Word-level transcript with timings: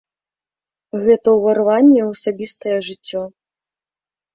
Гэта 1.03 1.27
ўварванне 1.37 2.01
ў 2.03 2.09
асабістае 2.19 2.77
жыццё. 2.91 3.21